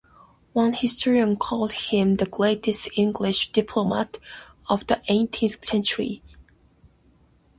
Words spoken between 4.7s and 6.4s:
the eighteenth century.